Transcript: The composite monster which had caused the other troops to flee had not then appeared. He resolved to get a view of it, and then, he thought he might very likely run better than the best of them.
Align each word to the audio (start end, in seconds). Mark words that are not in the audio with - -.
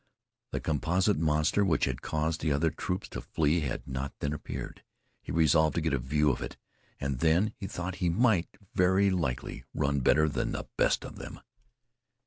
The 0.49 0.59
composite 0.59 1.19
monster 1.19 1.63
which 1.63 1.85
had 1.85 2.01
caused 2.01 2.41
the 2.41 2.51
other 2.51 2.71
troops 2.71 3.07
to 3.09 3.21
flee 3.21 3.59
had 3.59 3.87
not 3.87 4.15
then 4.17 4.33
appeared. 4.33 4.81
He 5.21 5.31
resolved 5.31 5.75
to 5.75 5.81
get 5.81 5.93
a 5.93 5.99
view 5.99 6.31
of 6.31 6.41
it, 6.41 6.57
and 6.99 7.19
then, 7.19 7.53
he 7.55 7.67
thought 7.67 7.97
he 7.97 8.09
might 8.09 8.49
very 8.73 9.11
likely 9.11 9.63
run 9.75 9.99
better 9.99 10.27
than 10.27 10.53
the 10.53 10.65
best 10.75 11.05
of 11.05 11.17
them. 11.17 11.39